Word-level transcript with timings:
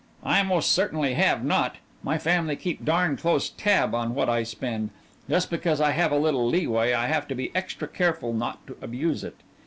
"I 0.23 0.41
most 0.41 0.71
certainly 0.71 1.13
have 1.13 1.45
not. 1.45 1.75
My 2.01 2.17
family 2.17 2.55
keep 2.55 2.83
darn 2.83 3.17
close 3.17 3.51
tab 3.51 3.93
on 3.93 4.15
what 4.15 4.29
I 4.29 4.41
spend. 4.41 4.89
Just 5.29 5.51
because 5.51 5.79
I 5.79 5.91
have 5.91 6.11
a 6.11 6.17
little 6.17 6.49
leeway 6.49 6.91
I 6.91 7.05
have 7.05 7.27
to 7.27 7.35
be 7.35 7.51
extra 7.53 7.87
careful 7.87 8.33
not 8.33 8.65
to 8.65 8.75
abuse 8.81 9.23
it." 9.23 9.35